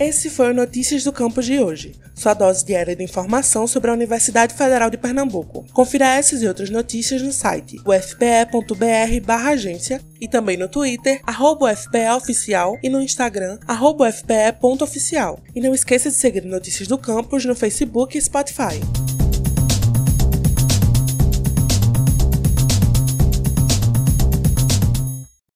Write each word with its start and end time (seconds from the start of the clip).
Esse 0.00 0.28
foi 0.30 0.50
o 0.50 0.54
Notícias 0.54 1.04
do 1.04 1.12
Campus 1.12 1.44
de 1.44 1.58
hoje, 1.58 1.92
sua 2.14 2.32
dose 2.32 2.64
diária 2.64 2.96
de 2.96 3.04
informação 3.04 3.66
sobre 3.66 3.90
a 3.90 3.92
Universidade 3.92 4.54
Federal 4.54 4.88
de 4.88 4.96
Pernambuco. 4.96 5.66
Confira 5.74 6.06
essas 6.06 6.40
e 6.40 6.48
outras 6.48 6.70
notícias 6.70 7.20
no 7.20 7.30
site 7.30 7.78
ufpe.br/agência 7.84 10.00
e 10.18 10.26
também 10.26 10.56
no 10.56 10.68
Twitter 10.68 11.20
@ufpeoficial 11.28 12.78
e 12.82 12.88
no 12.88 13.02
Instagram 13.02 13.58
@ufpe.oficial. 13.68 15.38
E 15.54 15.60
não 15.60 15.74
esqueça 15.74 16.08
de 16.08 16.16
seguir 16.16 16.46
Notícias 16.46 16.88
do 16.88 16.96
Campus 16.96 17.44
no 17.44 17.54
Facebook 17.54 18.16
e 18.16 18.22
Spotify. 18.22 18.80